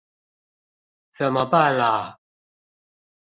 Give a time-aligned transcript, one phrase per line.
[1.11, 2.17] 怎麼辦啦